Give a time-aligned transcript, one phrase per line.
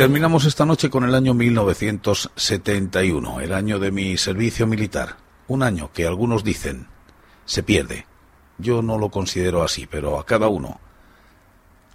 [0.00, 5.18] Terminamos esta noche con el año 1971, el año de mi servicio militar.
[5.46, 6.86] Un año que algunos dicen
[7.44, 8.06] se pierde.
[8.56, 10.80] Yo no lo considero así, pero a cada uno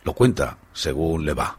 [0.04, 1.58] lo cuenta según le va.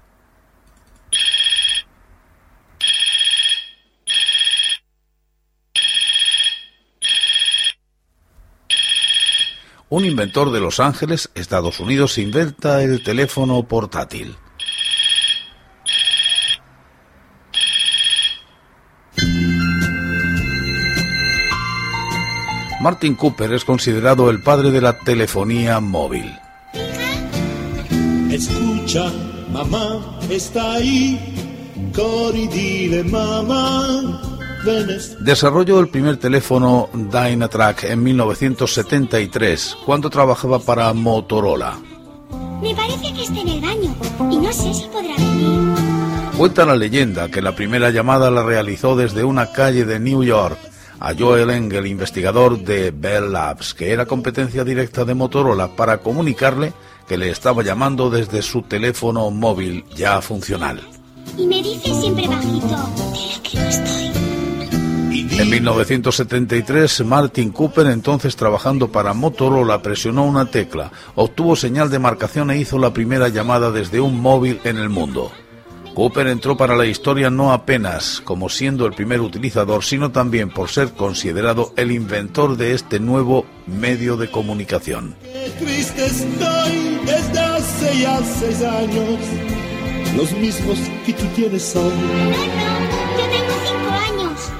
[9.88, 14.36] Un inventor de Los Ángeles, Estados Unidos, inventa el teléfono portátil.
[22.86, 26.32] Martin Cooper es considerado el padre de la telefonía móvil.
[28.30, 29.12] Escucha,
[29.50, 31.18] mamá está ahí,
[32.52, 34.22] dile mamá.
[35.18, 41.80] Desarrolló el primer teléfono Dynatrack en 1973, cuando trabajaba para Motorola.
[42.62, 43.96] Me parece que está en el baño
[44.30, 45.74] y no sé si podrá venir.
[46.38, 50.75] Cuenta la leyenda que la primera llamada la realizó desde una calle de New York
[51.00, 56.72] a Joel Engel, investigador de Bell Labs, que era competencia directa de Motorola, para comunicarle
[57.08, 60.80] que le estaba llamando desde su teléfono móvil ya funcional.
[61.36, 62.76] Y me dice siempre bajito,
[63.42, 64.06] que no estoy.
[65.38, 72.50] En 1973, Martin Cooper, entonces trabajando para Motorola, presionó una tecla, obtuvo señal de marcación
[72.50, 75.30] e hizo la primera llamada desde un móvil en el mundo.
[75.96, 80.68] Cooper entró para la historia no apenas como siendo el primer utilizador, sino también por
[80.68, 85.16] ser considerado el inventor de este nuevo medio de comunicación.
[85.58, 89.20] triste estoy desde hace ya seis años,
[90.14, 90.76] los mismos
[91.06, 91.90] que tú tienes hoy.
[91.90, 93.90] No, no, yo tengo cinco
[94.20, 94.52] años.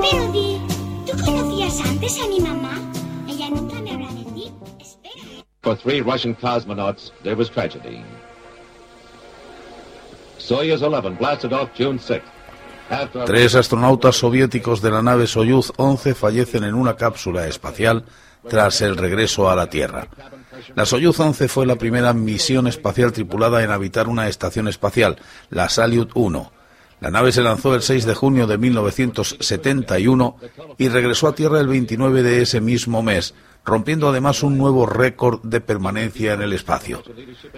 [0.00, 0.58] Pero di,
[1.04, 2.80] ¿tú conocías antes a mi mamá?
[3.28, 4.52] Ella nunca me habla de ti.
[4.80, 5.44] Espera.
[5.62, 8.02] For three Russian cosmonauts, there was tragedy.
[10.48, 12.22] Soyuz 11 blasted off June 6th.
[12.88, 18.04] After a Tres astronautas soviéticos de la nave Soyuz 11 fallecen en una cápsula espacial
[18.48, 20.08] tras el regreso a la Tierra.
[20.74, 25.18] La Soyuz 11 fue la primera misión espacial tripulada en habitar una estación espacial,
[25.50, 26.50] la Salyut 1.
[27.00, 30.36] La nave se lanzó el 6 de junio de 1971
[30.78, 35.40] y regresó a Tierra el 29 de ese mismo mes, rompiendo además un nuevo récord
[35.42, 37.02] de permanencia en el espacio.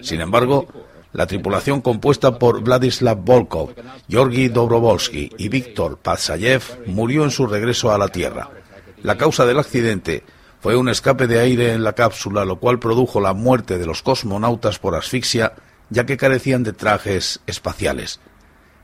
[0.02, 0.68] Sin embargo,
[1.12, 3.74] la tripulación compuesta por Vladislav Volkov,
[4.08, 8.50] Georgi Dobrovolsky y Víctor Patsayev murió en su regreso a la Tierra.
[9.02, 10.22] La causa del accidente
[10.60, 14.02] fue un escape de aire en la cápsula, lo cual produjo la muerte de los
[14.02, 15.54] cosmonautas por asfixia,
[15.88, 18.20] ya que carecían de trajes espaciales.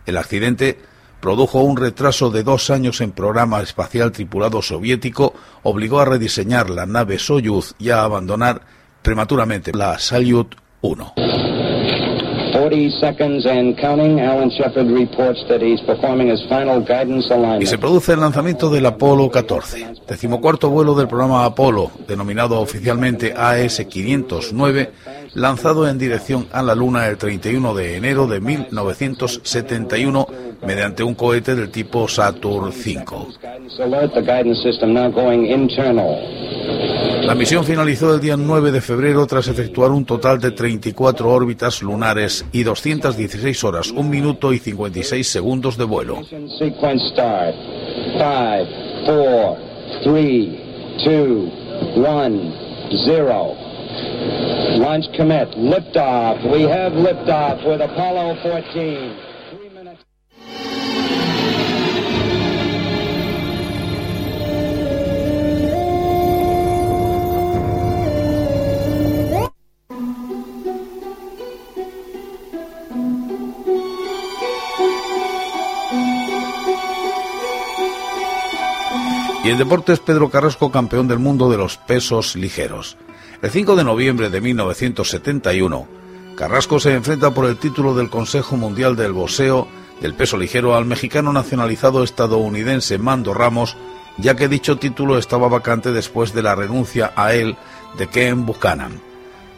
[0.06, 0.78] El accidente
[1.20, 6.86] produjo un retraso de dos años en programa espacial tripulado soviético, obligó a rediseñar la
[6.86, 8.62] nave Soyuz y a abandonar
[9.02, 11.14] prematuramente la Salyut 1.
[12.52, 14.18] 40 seconds and counting.
[14.18, 17.62] Alan Shepard reports that he's performing his final guidance alignment.
[17.62, 23.34] Y se produce el lanzamiento del Apolo 14, decimocuarto vuelo del programa Apolo, denominado oficialmente
[23.36, 24.90] AS-509,
[25.36, 30.26] lanzado en dirección a la Luna el 31 de enero de 1971
[30.66, 33.04] mediante un cohete del tipo Saturn V.
[37.22, 41.82] La misión finalizó el día 9 de febrero tras efectuar un total de 34 órbitas
[41.82, 46.22] lunares y 216 horas, 1 minuto y 56 segundos de vuelo.
[49.06, 49.56] Four,
[50.02, 50.58] three,
[51.04, 51.48] two,
[52.02, 52.52] one,
[53.06, 53.65] zero.
[54.78, 55.48] Launch commit.
[55.56, 56.52] Liftoff.
[56.52, 59.16] We have liftoff with Apollo 14.
[59.50, 60.04] Three minutes.
[79.46, 82.96] Y en deportes, Pedro Carrasco, campeón del mundo de los pesos ligeros.
[83.42, 85.86] El 5 de noviembre de 1971,
[86.36, 89.68] Carrasco se enfrenta por el título del Consejo Mundial del Boxeo
[90.00, 93.76] del peso ligero al mexicano nacionalizado estadounidense Mando Ramos,
[94.16, 97.56] ya que dicho título estaba vacante después de la renuncia a él
[97.98, 99.00] de Ken Buchanan.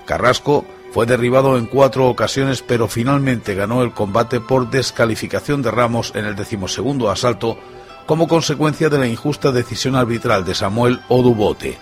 [0.07, 6.13] Carrasco fue derribado en cuatro ocasiones, pero finalmente ganó el combate por descalificación de Ramos
[6.17, 7.59] en el decimosegundo asalto,
[8.07, 11.79] como consecuencia de la injusta decisión arbitral de Samuel Odubote.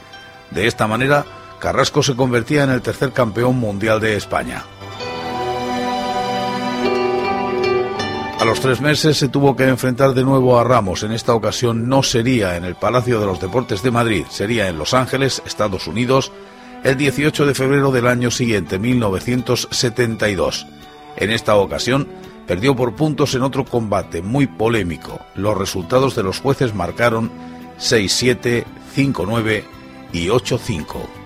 [0.51, 1.25] De esta manera,
[1.59, 4.65] Carrasco se convertía en el tercer campeón mundial de España.
[8.39, 11.03] A los tres meses se tuvo que enfrentar de nuevo a Ramos.
[11.03, 14.79] En esta ocasión no sería en el Palacio de los Deportes de Madrid, sería en
[14.79, 16.33] Los Ángeles, Estados Unidos,
[16.85, 20.67] el 18 de febrero del año siguiente, 1972.
[21.17, 22.07] En esta ocasión
[22.47, 25.19] perdió por puntos en otro combate muy polémico.
[25.35, 27.31] Los resultados de los jueces marcaron
[27.79, 28.65] 6-7,
[28.95, 29.65] 5-9
[30.13, 31.26] y 8-5.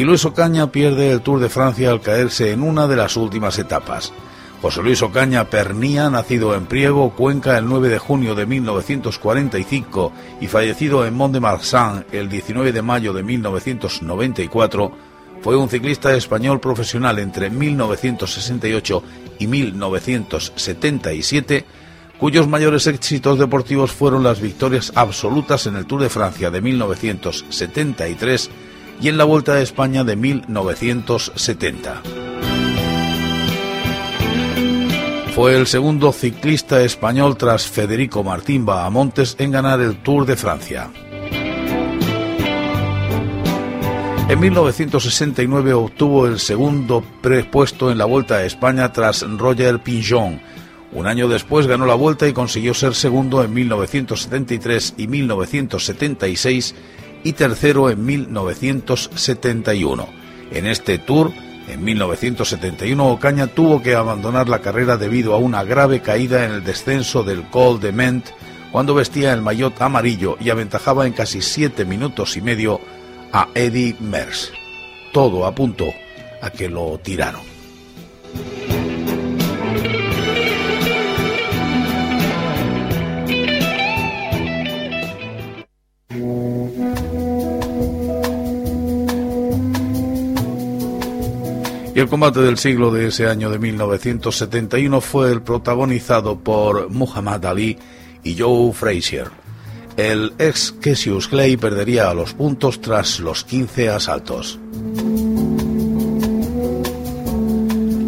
[0.00, 3.58] Y Luis Ocaña pierde el Tour de Francia al caerse en una de las últimas
[3.58, 4.14] etapas.
[4.62, 10.10] José Luis Ocaña Pernía, nacido en Priego, Cuenca, el 9 de junio de 1945
[10.40, 14.90] y fallecido en Mont-de-Marsan el 19 de mayo de 1994,
[15.42, 19.02] fue un ciclista español profesional entre 1968
[19.38, 21.66] y 1977,
[22.16, 28.50] cuyos mayores éxitos deportivos fueron las victorias absolutas en el Tour de Francia de 1973
[29.00, 32.02] y en la Vuelta a España de 1970.
[35.34, 40.90] Fue el segundo ciclista español tras Federico Martín Bahamontes en ganar el Tour de Francia.
[44.28, 50.40] En 1969 obtuvo el segundo prepuesto en la Vuelta a España tras Roger Pinjon.
[50.92, 56.74] Un año después ganó la Vuelta y consiguió ser segundo en 1973 y 1976
[57.24, 60.08] y tercero en 1971.
[60.50, 61.32] En este Tour
[61.68, 66.64] en 1971 Ocaña tuvo que abandonar la carrera debido a una grave caída en el
[66.64, 68.26] descenso del Col de Ment
[68.72, 72.80] cuando vestía el maillot amarillo y aventajaba en casi siete minutos y medio
[73.32, 74.52] a Eddie Merckx.
[75.12, 75.86] Todo apuntó
[76.42, 77.42] a que lo tiraron.
[92.00, 97.78] El combate del siglo de ese año de 1971 fue el protagonizado por Muhammad Ali
[98.24, 99.30] y Joe Frazier.
[99.98, 104.58] El ex Cassius Clay perdería a los puntos tras los 15 asaltos.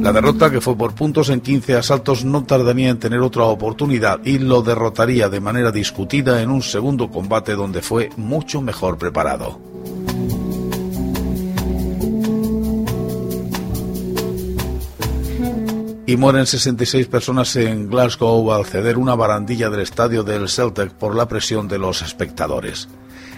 [0.01, 4.21] La derrota, que fue por puntos en 15 asaltos, no tardaría en tener otra oportunidad
[4.25, 9.72] y lo derrotaría de manera discutida en un segundo combate donde fue mucho mejor preparado.
[16.13, 21.17] Y mueren 66 personas en Glasgow al ceder una barandilla del estadio del Celtic por
[21.17, 22.87] la presión de los espectadores.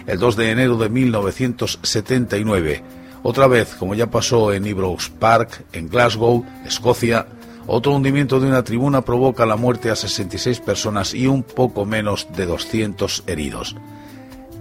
[0.05, 2.83] El 2 de enero de 1979,
[3.23, 7.27] otra vez, como ya pasó en Ibrox Park, en Glasgow, Escocia,
[7.65, 12.27] otro hundimiento de una tribuna provoca la muerte a 66 personas y un poco menos
[12.35, 13.77] de 200 heridos.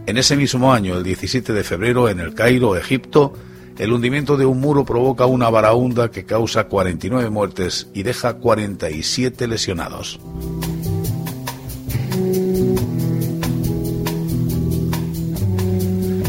[0.07, 3.33] En ese mismo año, el 17 de febrero, en el Cairo, Egipto,
[3.79, 9.49] el hundimiento de un muro provoca una varaunda que causa 49 muertes y deja 47
[9.49, 10.21] lesionados.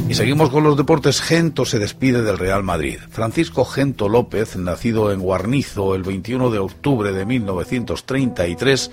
[0.10, 1.22] Y seguimos con los deportes.
[1.22, 3.00] Gento se despide del Real Madrid.
[3.10, 8.92] Francisco Gento López, nacido en Guarnizo el 21 de octubre de 1933,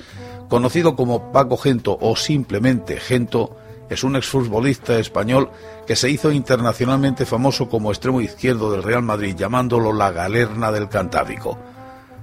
[0.49, 3.57] conocido como Paco Gento o simplemente Gento,
[3.93, 5.51] es un exfutbolista español
[5.87, 10.89] que se hizo internacionalmente famoso como extremo izquierdo del Real Madrid, llamándolo la galerna del
[10.89, 11.59] Cantábrico.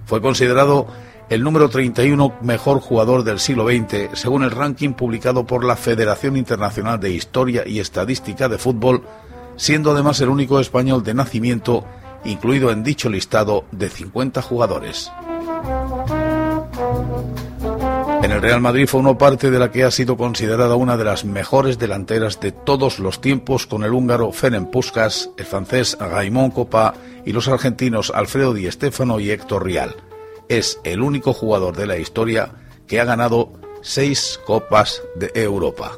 [0.06, 0.88] Fue considerado
[1.30, 6.38] el número 31 mejor jugador del siglo XX, según el ranking publicado por la Federación
[6.38, 9.04] Internacional de Historia y Estadística de Fútbol,
[9.56, 11.86] siendo además el único español de nacimiento
[12.26, 15.12] incluido en dicho listado de 50 jugadores.
[18.30, 21.26] En el Real Madrid uno parte de la que ha sido considerada una de las
[21.26, 26.94] mejores delanteras de todos los tiempos con el húngaro Ferenc Puskas, el francés Raymond Copa
[27.26, 29.96] y los argentinos Alfredo Di Stéfano y Héctor Rial.
[30.48, 32.52] Es el único jugador de la historia
[32.86, 35.94] que ha ganado seis Copas de Europa.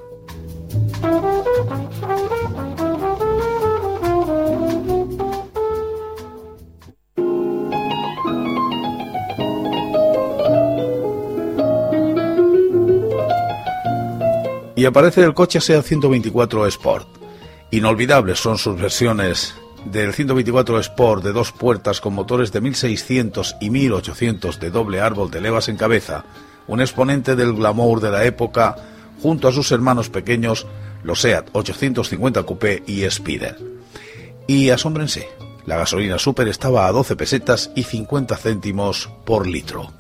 [14.81, 17.07] Y aparece el coche SEAT 124 Sport.
[17.69, 19.53] Inolvidables son sus versiones
[19.85, 25.29] del 124 Sport de dos puertas con motores de 1600 y 1800 de doble árbol
[25.29, 26.25] de levas en cabeza,
[26.65, 28.75] un exponente del glamour de la época
[29.21, 30.65] junto a sus hermanos pequeños,
[31.03, 33.59] los SEAT 850 Coupé y Spider.
[34.47, 35.29] Y asómbrense,
[35.67, 39.91] La gasolina super estaba a 12 pesetas y 50 céntimos por litro.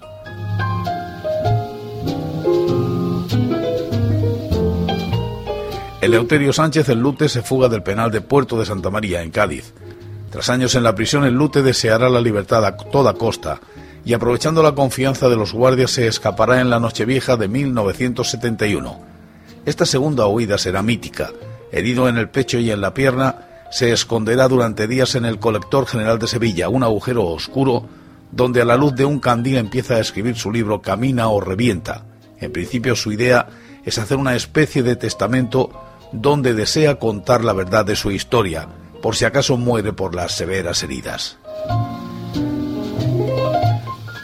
[6.01, 9.71] Eleuterio Sánchez el Lute se fuga del penal de Puerto de Santa María, en Cádiz.
[10.31, 13.61] Tras años en la prisión, el Lute deseará la libertad a toda costa
[14.03, 18.99] y aprovechando la confianza de los guardias se escapará en la Nochevieja de 1971.
[19.63, 21.29] Esta segunda huida será mítica.
[21.71, 25.85] Herido en el pecho y en la pierna, se esconderá durante días en el Colector
[25.85, 27.85] General de Sevilla, un agujero oscuro
[28.31, 32.05] donde a la luz de un candil empieza a escribir su libro Camina o revienta.
[32.39, 33.49] En principio su idea
[33.85, 35.69] es hacer una especie de testamento
[36.11, 38.67] donde desea contar la verdad de su historia,
[39.01, 41.37] por si acaso muere por las severas heridas.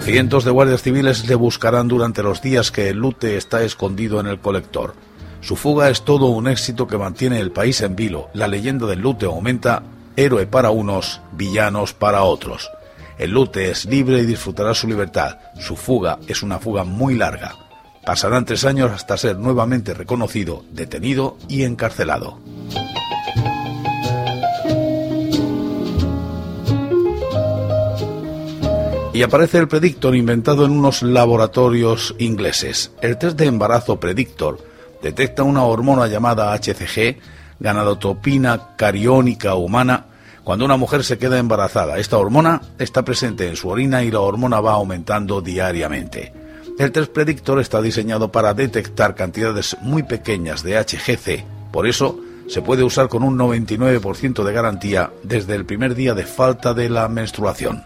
[0.01, 4.27] Cientos de guardias civiles le buscarán durante los días que el lute está escondido en
[4.27, 4.93] el colector.
[5.41, 8.29] Su fuga es todo un éxito que mantiene el país en vilo.
[8.33, 9.83] La leyenda del lute aumenta,
[10.15, 12.71] héroe para unos, villanos para otros.
[13.17, 15.39] El lute es libre y disfrutará su libertad.
[15.59, 17.66] Su fuga es una fuga muy larga.
[18.07, 22.39] Pasarán tres años hasta ser nuevamente reconocido, detenido y encarcelado.
[29.13, 32.93] Y aparece el Predictor inventado en unos laboratorios ingleses.
[33.01, 34.57] El test de embarazo Predictor
[35.03, 37.17] detecta una hormona llamada HCG,
[37.59, 40.05] ganadotropina cariónica humana,
[40.45, 41.97] cuando una mujer se queda embarazada.
[41.97, 46.46] Esta hormona está presente en su orina y la hormona va aumentando diariamente.
[46.77, 52.61] El test predictor está diseñado para detectar cantidades muy pequeñas de HGC, por eso se
[52.61, 57.07] puede usar con un 99% de garantía desde el primer día de falta de la
[57.09, 57.83] menstruación.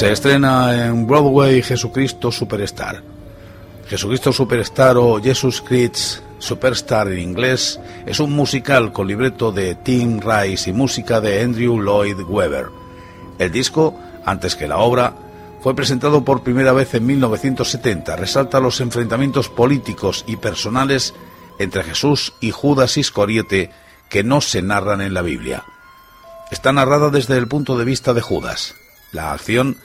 [0.00, 3.02] Se estrena en Broadway Jesucristo Superstar.
[3.86, 10.18] Jesucristo Superstar o Jesus Christ Superstar en inglés es un musical con libreto de Tim
[10.18, 12.68] Rice y música de Andrew Lloyd Webber.
[13.38, 15.12] El disco, antes que la obra,
[15.60, 18.16] fue presentado por primera vez en 1970.
[18.16, 21.12] Resalta los enfrentamientos políticos y personales
[21.58, 23.70] entre Jesús y Judas Iscariote
[24.08, 25.62] que no se narran en la Biblia.
[26.50, 28.76] Está narrada desde el punto de vista de Judas.
[29.12, 29.76] La acción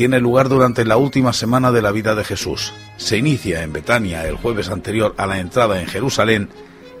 [0.00, 2.72] tiene lugar durante la última semana de la vida de Jesús.
[2.96, 6.48] Se inicia en Betania el jueves anterior a la entrada en Jerusalén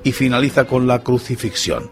[0.04, 1.90] y finaliza con la crucifixión.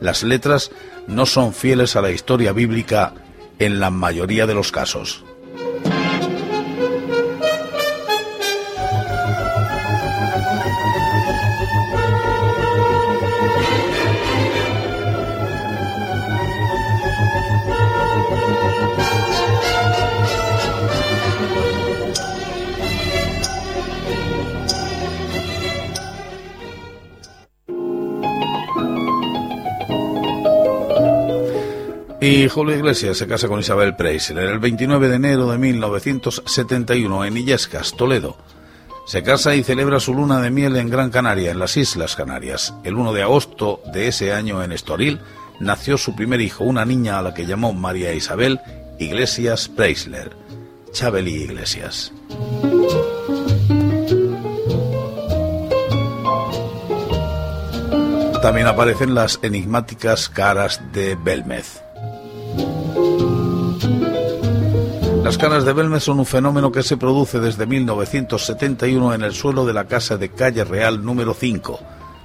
[0.00, 0.70] Las letras
[1.06, 3.12] no son fieles a la historia bíblica
[3.58, 5.26] en la mayoría de los casos.
[32.30, 37.36] Y Julio Iglesias se casa con Isabel Preisler el 29 de enero de 1971 en
[37.36, 38.36] Illescas, Toledo.
[39.04, 42.72] Se casa y celebra su luna de miel en Gran Canaria, en las Islas Canarias.
[42.84, 45.18] El 1 de agosto de ese año en Estoril
[45.58, 48.60] nació su primer hijo, una niña a la que llamó María Isabel
[49.00, 50.30] Iglesias Preisler,
[50.92, 52.12] Chabeli Iglesias.
[58.40, 61.82] También aparecen las enigmáticas caras de Belmez.
[65.30, 69.64] Las caras de Belmez son un fenómeno que se produce desde 1971 en el suelo
[69.64, 71.78] de la casa de Calle Real número 5.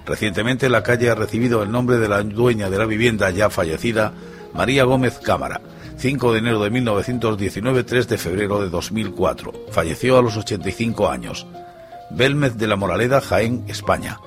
[0.07, 4.11] Recientemente la calle ha recibido el nombre de la dueña de la vivienda ya fallecida,
[4.55, 5.61] María Gómez Cámara.
[5.97, 9.53] 5 de enero de 1919, 3 de febrero de 2004.
[9.69, 11.45] Falleció a los 85 años.
[12.09, 14.17] Belmez de la Moraleda, Jaén, España.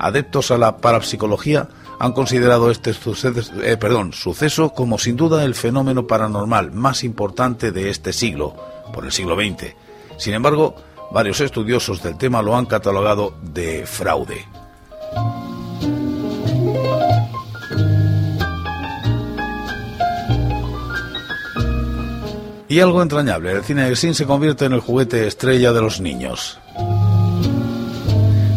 [0.00, 3.78] Adeptos a la parapsicología han considerado este suceso, eh,
[4.12, 8.54] suceso como sin duda el fenómeno paranormal más importante de este siglo,
[8.92, 9.74] por el siglo XX.
[10.18, 10.74] Sin embargo,
[11.10, 14.44] varios estudiosos del tema lo han catalogado de fraude.
[22.68, 26.58] Y algo entrañable, el cine de se convierte en el juguete estrella de los niños.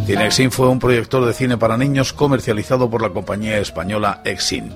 [0.10, 4.74] Cinexin fue un proyector de cine para niños comercializado por la compañía española Exin.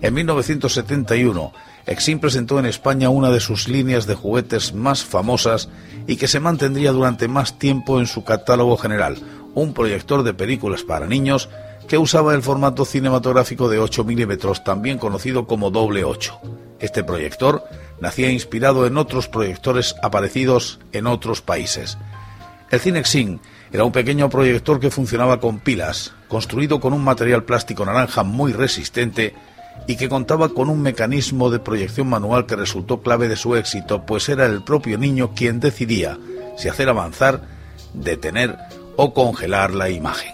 [0.00, 1.52] En 1971,
[1.84, 5.68] Exin presentó en España una de sus líneas de juguetes más famosas
[6.06, 9.16] y que se mantendría durante más tiempo en su catálogo general,
[9.52, 11.48] un proyector de películas para niños
[11.88, 16.40] que usaba el formato cinematográfico de 8 milímetros, también conocido como doble 8.
[16.78, 17.64] Este proyector
[18.00, 21.98] nacía inspirado en otros proyectores aparecidos en otros países.
[22.70, 23.40] El Cinexin
[23.72, 28.52] era un pequeño proyector que funcionaba con pilas, construido con un material plástico naranja muy
[28.52, 29.34] resistente
[29.86, 34.04] y que contaba con un mecanismo de proyección manual que resultó clave de su éxito,
[34.04, 36.18] pues era el propio niño quien decidía
[36.58, 37.42] si hacer avanzar,
[37.94, 38.56] detener
[38.96, 40.32] o congelar la imagen.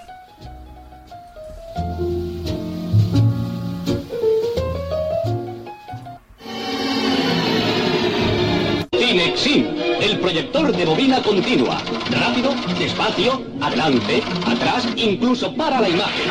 [8.97, 11.79] Cinexin, el proyector de bobina continua.
[12.11, 16.31] Rápido, despacio, adelante, atrás, incluso para la imagen.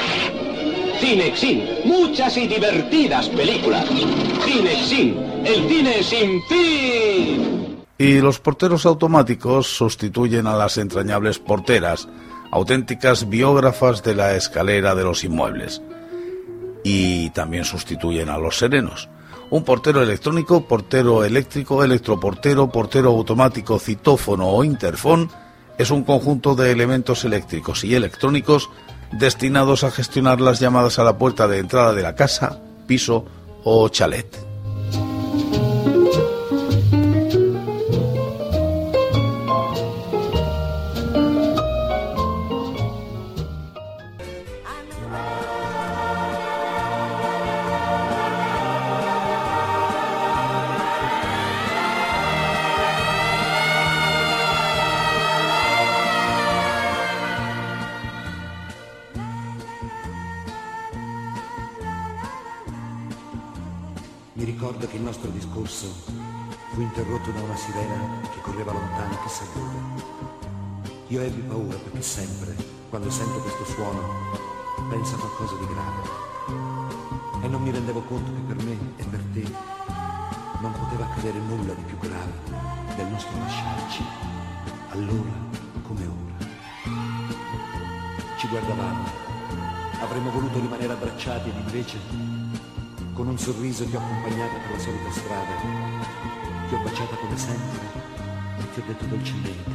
[1.00, 3.86] Cinexin, muchas y divertidas películas.
[4.46, 7.84] Cinexin, el cine sin fin.
[7.98, 12.08] Y los porteros automáticos sustituyen a las entrañables porteras,
[12.52, 15.82] auténticas biógrafas de la escalera de los inmuebles.
[16.84, 19.10] Y también sustituyen a los serenos.
[19.54, 25.30] Un portero electrónico, portero eléctrico, electroportero, portero automático, citófono o interfón
[25.78, 28.72] es un conjunto de elementos eléctricos y electrónicos
[29.12, 33.26] destinados a gestionar las llamadas a la puerta de entrada de la casa, piso
[33.64, 34.53] o chalet.
[64.36, 65.86] Mi ricordo che il nostro discorso
[66.72, 69.78] fu interrotto da una sirena che correva lontana chissà dove.
[71.10, 72.56] Io ebbi paura perché sempre,
[72.90, 74.02] quando sento questo suono,
[74.90, 77.44] penso a qualcosa di grave.
[77.44, 79.46] E non mi rendevo conto che per me e per te
[80.62, 82.34] non poteva accadere nulla di più grave
[82.96, 84.04] del nostro lasciarci,
[84.90, 85.32] allora
[85.84, 86.46] come ora.
[88.40, 89.04] Ci guardavamo,
[90.02, 92.33] avremmo voluto rimanere abbracciati ed invece
[93.14, 95.56] con un sorriso ti ho accompagnata per la solita strada,
[96.68, 98.02] ti ho baciata come sempre
[98.58, 99.72] e ti ho detto dolcemente,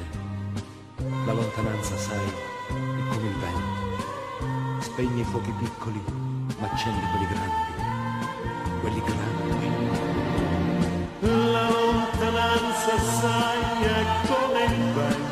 [1.24, 6.02] la lontananza, sai, è come il vento, spegne i fuochi piccoli,
[6.58, 7.72] ma accende quelli grandi,
[8.80, 9.66] quelli grandi.
[11.52, 15.27] La lontananza, sai, è come il vento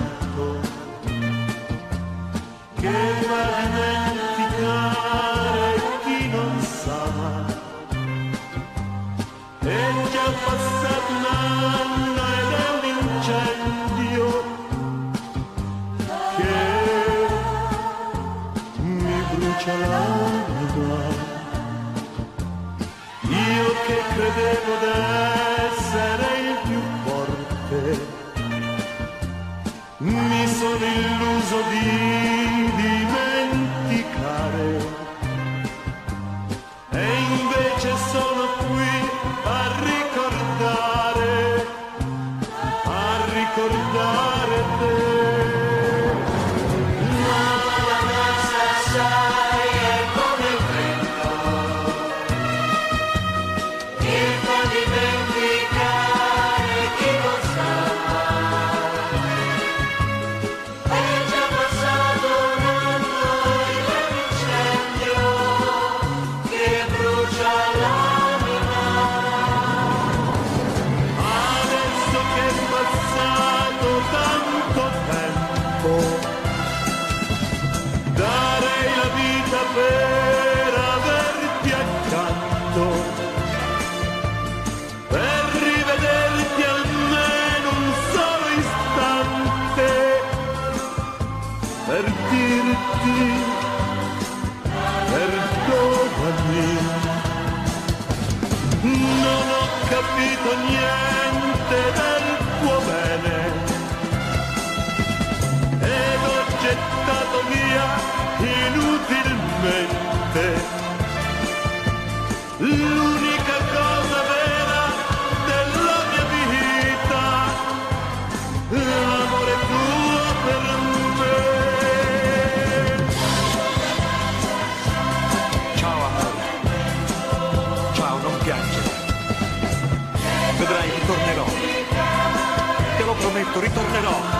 [133.61, 134.36] ritornerò.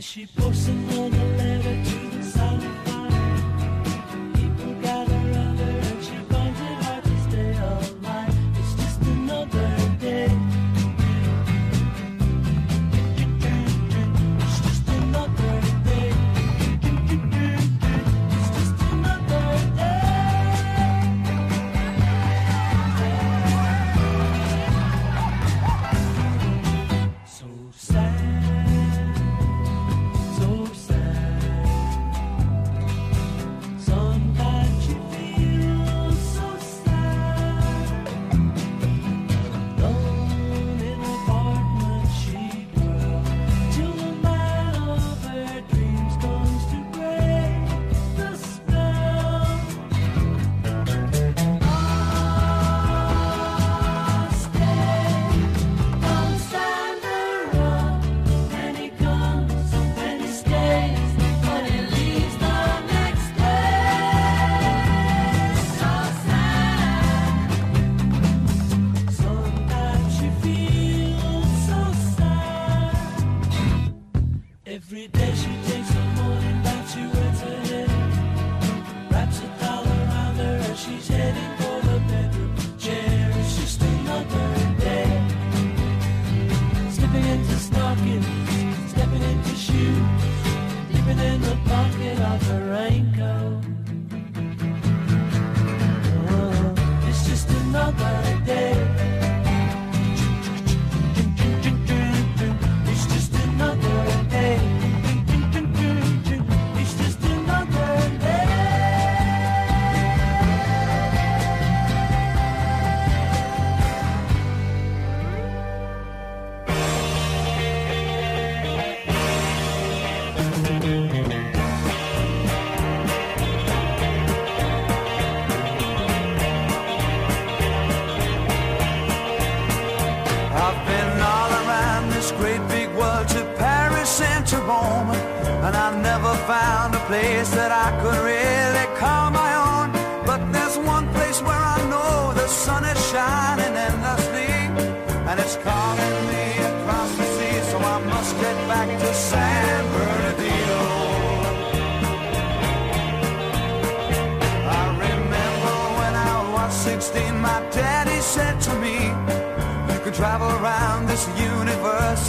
[0.00, 1.99] she posts another a letter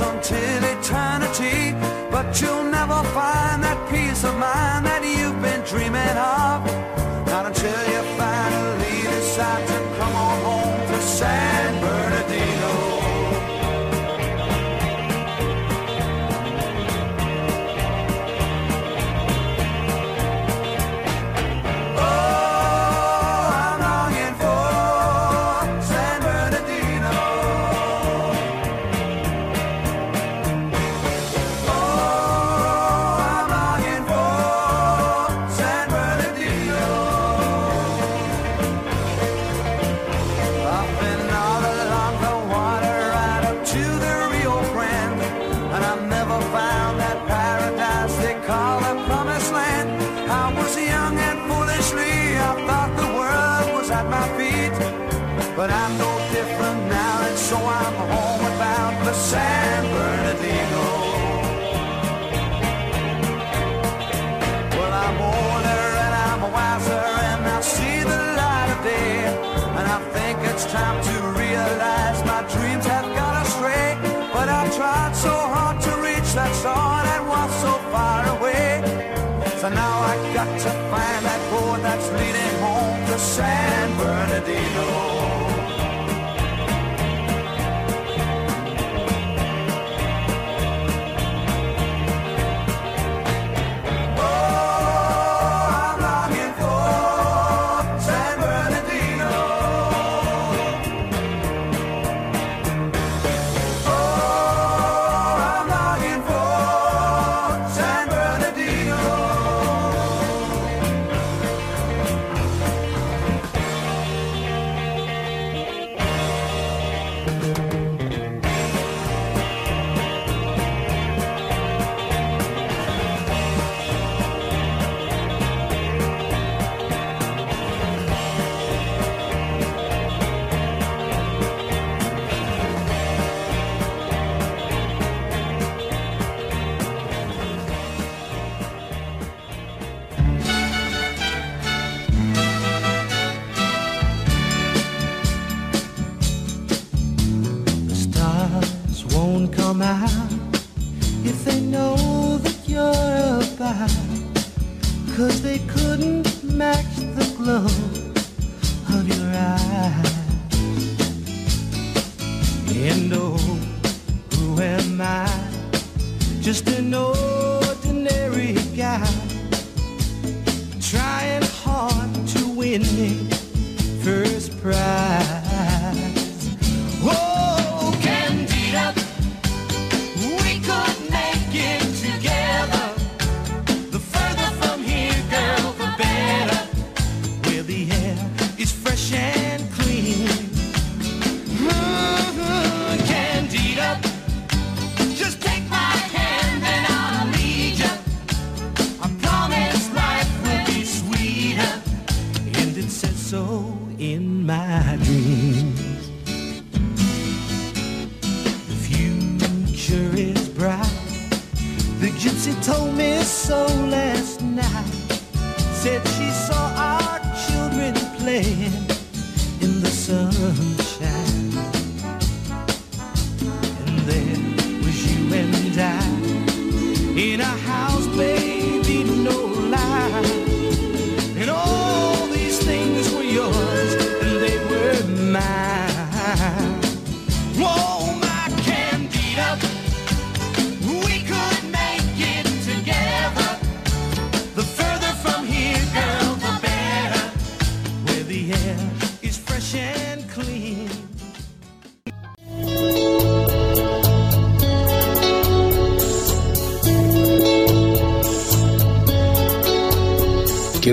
[0.01, 1.90] until eternity,